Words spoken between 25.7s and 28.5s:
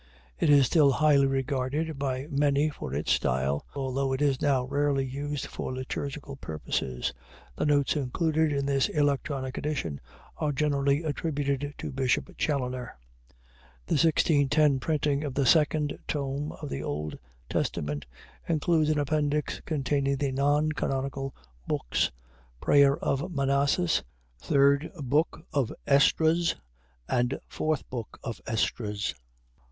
Esdras,' and 'Fourth Booke of